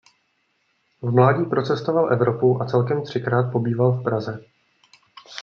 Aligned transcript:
V 1.01 1.11
mládí 1.11 1.45
procestoval 1.45 2.13
Evropu 2.13 2.61
a 2.61 2.65
celkem 2.65 3.03
třikrát 3.03 3.51
pobýval 3.51 3.91
v 3.91 4.03
Praze. 4.03 4.39